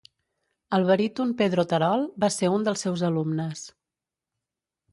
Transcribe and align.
El 0.77 0.85
baríton 0.91 1.33
Pedro 1.41 1.65
Terol 1.73 2.07
va 2.25 2.31
ser 2.37 2.51
un 2.55 2.67
dels 2.69 2.87
seus 2.87 3.05
alumnes. 3.11 3.65